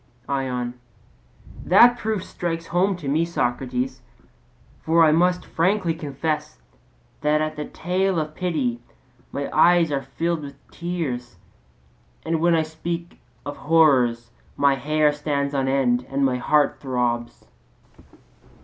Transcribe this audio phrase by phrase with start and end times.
[0.27, 0.73] ION:
[1.63, 4.01] That proof strikes home to me, Socrates.
[4.81, 6.57] For I must frankly confess
[7.21, 8.81] that at the tale of pity
[9.31, 11.35] my eyes are filled with tears,
[12.25, 17.45] and when I speak of horrors, my hair stands on end and my heart throbs.